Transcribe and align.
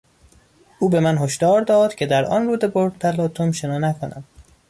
او 0.79 0.89
به 0.89 0.99
من 0.99 1.17
هشدار 1.17 1.61
داد 1.61 1.95
که 1.95 2.05
در 2.05 2.25
آن 2.25 2.47
رود 2.47 2.63
پر 2.65 2.89
تلاطم 2.99 3.51
شنا 3.51 3.77
نکنم. 3.77 4.23